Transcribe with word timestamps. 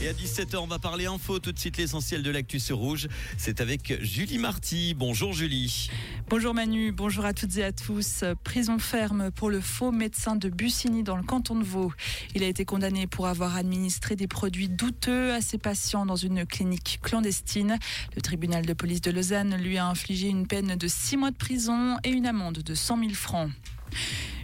Et 0.00 0.08
à 0.08 0.12
17h, 0.12 0.56
on 0.56 0.66
va 0.66 0.78
parler 0.78 1.06
info. 1.06 1.38
Tout 1.38 1.52
de 1.52 1.58
suite, 1.58 1.76
l'essentiel 1.76 2.22
de 2.22 2.30
l'actu 2.30 2.60
sur 2.60 2.78
Rouge. 2.78 3.08
C'est 3.38 3.60
avec 3.60 3.94
Julie 4.02 4.38
Marty. 4.38 4.94
Bonjour 4.94 5.32
Julie. 5.32 5.88
Bonjour 6.28 6.52
Manu, 6.52 6.92
bonjour 6.92 7.24
à 7.24 7.32
toutes 7.32 7.56
et 7.56 7.64
à 7.64 7.72
tous. 7.72 8.24
Prison 8.42 8.78
ferme 8.78 9.30
pour 9.30 9.50
le 9.50 9.60
faux 9.60 9.92
médecin 9.92 10.36
de 10.36 10.48
Bussigny 10.48 11.04
dans 11.04 11.16
le 11.16 11.22
canton 11.22 11.54
de 11.54 11.64
Vaud. 11.64 11.92
Il 12.34 12.42
a 12.42 12.46
été 12.46 12.64
condamné 12.64 13.06
pour 13.06 13.28
avoir 13.28 13.56
administré 13.56 14.16
des 14.16 14.26
produits 14.26 14.68
douteux 14.68 15.32
à 15.32 15.40
ses 15.40 15.58
patients 15.58 16.04
dans 16.04 16.16
une 16.16 16.44
clinique 16.44 16.98
clandestine. 17.02 17.78
Le 18.16 18.20
tribunal 18.20 18.66
de 18.66 18.72
police 18.72 19.00
de 19.00 19.10
Lausanne 19.10 19.56
lui 19.56 19.78
a 19.78 19.86
infligé 19.86 20.28
une 20.28 20.46
peine 20.46 20.76
de 20.76 20.88
6 20.88 21.16
mois 21.16 21.30
de 21.30 21.36
prison 21.36 21.96
et 22.04 22.10
une 22.10 22.26
amende 22.26 22.58
de 22.58 22.74
100 22.74 22.98
000 22.98 23.10
francs. 23.12 23.50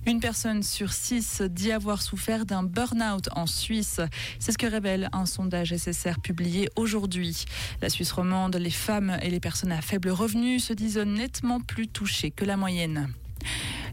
Une 0.06 0.20
personne 0.20 0.62
sur 0.62 0.92
six 0.92 1.42
dit 1.42 1.72
avoir 1.72 2.00
souffert 2.00 2.46
d'un 2.46 2.62
burn-out 2.62 3.28
en 3.32 3.46
Suisse. 3.46 4.00
C'est 4.38 4.52
ce 4.52 4.58
que 4.58 4.66
révèle 4.66 5.08
un 5.12 5.26
sondage 5.26 5.76
SSR 5.76 6.20
publié 6.22 6.68
aujourd'hui. 6.76 7.44
La 7.82 7.90
Suisse 7.90 8.12
romande, 8.12 8.56
les 8.56 8.70
femmes 8.70 9.18
et 9.22 9.30
les 9.30 9.40
personnes 9.40 9.72
à 9.72 9.82
faible 9.82 10.10
revenu 10.10 10.58
se 10.58 10.72
disent 10.72 10.98
nettement 10.98 11.60
plus 11.60 11.86
touchées 11.86 12.30
que 12.30 12.44
la 12.44 12.56
moyenne. 12.56 13.12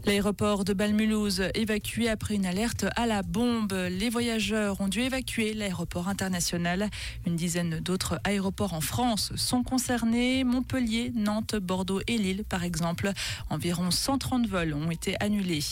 L'aéroport 0.06 0.64
de 0.64 0.72
Balmulhouse 0.72 1.42
évacué 1.54 2.08
après 2.08 2.34
une 2.34 2.46
alerte 2.46 2.86
à 2.96 3.06
la 3.06 3.22
bombe. 3.22 3.74
Les 3.90 4.08
voyageurs 4.08 4.80
ont 4.80 4.88
dû 4.88 5.00
évacuer 5.00 5.52
l'aéroport 5.52 6.08
international. 6.08 6.88
Une 7.26 7.36
dizaine 7.36 7.80
d'autres 7.80 8.18
aéroports 8.24 8.72
en 8.72 8.80
France 8.80 9.32
sont 9.36 9.62
concernés. 9.62 10.44
Montpellier, 10.44 11.12
Nantes, 11.14 11.56
Bordeaux 11.56 12.00
et 12.06 12.16
Lille, 12.16 12.44
par 12.48 12.64
exemple. 12.64 13.10
Environ 13.50 13.90
130 13.90 14.46
vols 14.46 14.72
ont 14.72 14.90
été 14.90 15.14
annulés. 15.20 15.64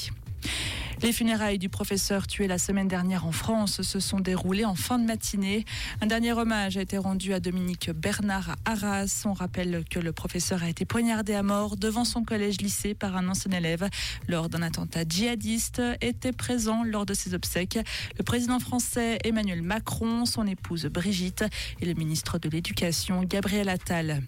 Les 1.02 1.12
funérailles 1.12 1.58
du 1.58 1.68
professeur 1.68 2.26
tué 2.26 2.46
la 2.46 2.56
semaine 2.56 2.88
dernière 2.88 3.26
en 3.26 3.32
France 3.32 3.82
se 3.82 4.00
sont 4.00 4.18
déroulées 4.18 4.64
en 4.64 4.74
fin 4.74 4.98
de 4.98 5.04
matinée. 5.04 5.66
Un 6.00 6.06
dernier 6.06 6.32
hommage 6.32 6.78
a 6.78 6.80
été 6.80 6.96
rendu 6.96 7.34
à 7.34 7.40
Dominique 7.40 7.90
Bernard 7.90 8.56
à 8.64 8.72
Arras. 8.72 9.24
On 9.26 9.34
rappelle 9.34 9.84
que 9.90 9.98
le 9.98 10.12
professeur 10.12 10.62
a 10.62 10.68
été 10.70 10.86
poignardé 10.86 11.34
à 11.34 11.42
mort 11.42 11.76
devant 11.76 12.06
son 12.06 12.24
collège-lycée 12.24 12.94
par 12.94 13.14
un 13.14 13.28
ancien 13.28 13.52
élève 13.52 13.88
lors 14.26 14.48
d'un 14.48 14.62
attentat 14.62 15.02
djihadiste. 15.06 15.82
Était 16.00 16.32
présent 16.32 16.82
lors 16.82 17.04
de 17.04 17.12
ses 17.12 17.34
obsèques 17.34 17.78
le 18.16 18.24
président 18.24 18.58
français 18.58 19.18
Emmanuel 19.22 19.60
Macron, 19.60 20.24
son 20.24 20.46
épouse 20.46 20.86
Brigitte 20.86 21.44
et 21.80 21.84
le 21.84 21.92
ministre 21.92 22.38
de 22.38 22.48
l'Éducation 22.48 23.22
Gabriel 23.22 23.68
Attal. 23.68 24.22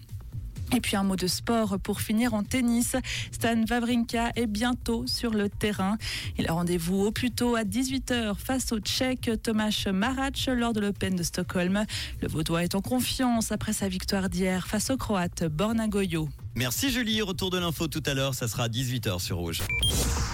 Et 0.75 0.81
puis 0.81 0.95
un 0.95 1.03
mot 1.03 1.15
de 1.15 1.27
sport 1.27 1.79
pour 1.79 2.01
finir 2.01 2.33
en 2.33 2.43
tennis. 2.43 2.95
Stan 3.31 3.63
Wawrinka 3.69 4.31
est 4.35 4.47
bientôt 4.47 5.05
sur 5.07 5.31
le 5.31 5.49
terrain. 5.49 5.97
Il 6.37 6.47
a 6.47 6.53
rendez-vous 6.53 7.05
au 7.05 7.11
plus 7.11 7.31
tôt 7.31 7.55
à 7.55 7.63
18h 7.63 8.35
face 8.35 8.71
au 8.71 8.79
Tchèque 8.79 9.31
Tomasz 9.41 9.87
Marac 9.91 10.49
lors 10.55 10.73
de 10.73 10.81
l'Open 10.81 11.15
de 11.15 11.23
Stockholm. 11.23 11.85
Le 12.21 12.27
Vaudois 12.27 12.63
est 12.63 12.75
en 12.75 12.81
confiance 12.81 13.51
après 13.51 13.73
sa 13.73 13.87
victoire 13.87 14.29
d'hier 14.29 14.67
face 14.67 14.89
au 14.89 14.97
Croate 14.97 15.43
Borna 15.45 15.87
Goyo. 15.87 16.29
Merci 16.55 16.91
Julie. 16.91 17.21
Retour 17.21 17.49
de 17.49 17.57
l'info 17.57 17.87
tout 17.87 18.03
à 18.05 18.13
l'heure. 18.13 18.33
Ça 18.33 18.47
sera 18.47 18.63
à 18.63 18.67
18h 18.67 19.19
sur 19.19 19.37
Rouge. 19.37 19.61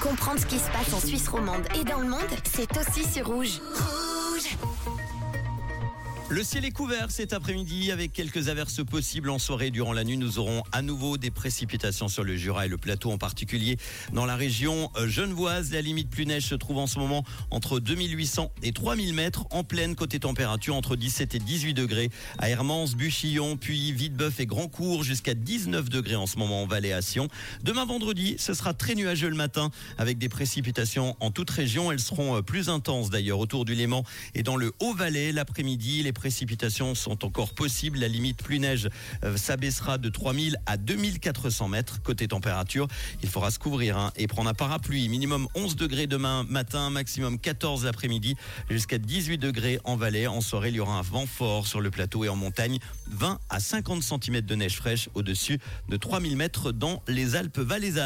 Comprendre 0.01 0.39
ce 0.39 0.45
qui 0.45 0.57
se 0.57 0.69
passe 0.71 0.93
en 0.93 0.99
Suisse 0.99 1.27
romande 1.27 1.63
et 1.79 1.83
dans 1.83 1.99
le 1.99 2.09
monde, 2.09 2.21
c'est 2.43 2.69
aussi 2.77 3.07
sur 3.07 3.27
Rouge. 3.27 3.59
Rouge 3.73 4.94
le 6.27 6.43
ciel 6.43 6.65
est 6.65 6.71
couvert 6.71 7.11
cet 7.11 7.33
après-midi 7.33 7.91
avec 7.91 8.11
quelques 8.11 8.49
averses 8.49 8.83
possibles 8.83 9.29
en 9.29 9.37
soirée. 9.37 9.69
Durant 9.69 9.93
la 9.93 10.03
nuit, 10.03 10.17
nous 10.17 10.39
aurons 10.39 10.63
à 10.71 10.81
nouveau 10.81 11.17
des 11.17 11.29
précipitations 11.29 12.07
sur 12.07 12.23
le 12.23 12.35
Jura 12.35 12.65
et 12.65 12.69
le 12.69 12.77
plateau 12.77 13.11
en 13.11 13.19
particulier. 13.19 13.77
Dans 14.11 14.25
la 14.25 14.35
région 14.35 14.89
genevoise, 15.05 15.71
la 15.71 15.81
limite 15.81 16.09
plus 16.09 16.25
neige 16.25 16.47
se 16.47 16.55
trouve 16.55 16.79
en 16.79 16.87
ce 16.87 16.97
moment 16.97 17.23
entre 17.51 17.79
2800 17.79 18.51
et 18.63 18.71
3000 18.71 19.13
mètres 19.13 19.45
en 19.51 19.63
pleine 19.63 19.93
côté 19.93 20.19
température 20.19 20.75
entre 20.75 20.95
17 20.95 21.35
et 21.35 21.39
18 21.39 21.75
degrés 21.75 22.09
à 22.39 22.49
Hermance, 22.49 22.95
Buchillon, 22.95 23.55
puis 23.55 23.91
Vitebeuf 23.91 24.39
et 24.39 24.47
Grandcourt 24.47 25.03
jusqu'à 25.03 25.35
19 25.35 25.89
degrés 25.89 26.15
en 26.15 26.25
ce 26.25 26.37
moment 26.37 26.63
en 26.63 26.65
Valais 26.65 26.91
à 26.91 27.03
Sion. 27.03 27.27
Demain 27.61 27.85
vendredi, 27.85 28.35
ce 28.39 28.55
sera 28.55 28.73
très 28.73 28.95
nuageux 28.95 29.29
le 29.29 29.35
matin 29.35 29.69
avec 29.99 30.17
des 30.17 30.29
précipitations 30.29 31.15
en 31.19 31.29
toute 31.29 31.51
région. 31.51 31.91
Elles 31.91 31.99
seront 31.99 32.41
plus 32.41 32.69
intenses 32.69 33.11
d'ailleurs 33.11 33.39
autour 33.39 33.63
du 33.63 33.75
Léman 33.75 34.03
et 34.33 34.41
dans 34.41 34.55
le 34.55 34.71
Haut-Valais 34.79 35.31
l'après-midi. 35.31 36.01
Précipitations 36.15 36.95
sont 36.95 37.23
encore 37.23 37.53
possibles. 37.53 37.99
La 37.99 38.07
limite 38.07 38.41
plus 38.41 38.57
neige 38.57 38.89
euh, 39.23 39.37
s'abaissera 39.37 39.99
de 39.99 40.09
3000 40.09 40.57
à 40.65 40.77
2400 40.77 41.67
mètres. 41.67 42.01
Côté 42.01 42.27
température, 42.27 42.87
il 43.21 43.29
faudra 43.29 43.51
se 43.51 43.59
couvrir 43.59 43.97
hein, 43.97 44.11
et 44.15 44.25
prendre 44.25 44.49
un 44.49 44.55
parapluie. 44.55 45.07
Minimum 45.09 45.47
11 45.53 45.75
degrés 45.75 46.07
demain 46.07 46.43
matin, 46.49 46.89
maximum 46.89 47.37
14 47.37 47.85
l'après-midi, 47.85 48.35
jusqu'à 48.69 48.97
18 48.97 49.37
degrés 49.37 49.79
en 49.83 49.95
vallée. 49.95 50.25
En 50.25 50.41
soirée, 50.41 50.69
il 50.69 50.75
y 50.75 50.79
aura 50.79 50.97
un 50.97 51.03
vent 51.03 51.27
fort 51.27 51.67
sur 51.67 51.81
le 51.81 51.91
plateau 51.91 52.23
et 52.23 52.29
en 52.29 52.35
montagne. 52.35 52.79
20 53.11 53.39
à 53.49 53.59
50 53.59 54.01
cm 54.01 54.41
de 54.41 54.55
neige 54.55 54.77
fraîche 54.77 55.09
au-dessus 55.13 55.59
de 55.89 55.97
3000 55.97 56.35
mètres 56.35 56.71
dans 56.71 57.03
les 57.07 57.35
Alpes 57.35 57.59
valaisannes. 57.59 58.03